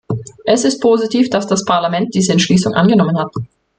Es 0.45 0.63
ist 0.65 0.81
positiv, 0.81 1.29
dass 1.29 1.45
das 1.45 1.63
Parlament 1.63 2.15
diese 2.15 2.31
Entschließung 2.31 2.73
angenommen 2.73 3.19
hat. 3.19 3.31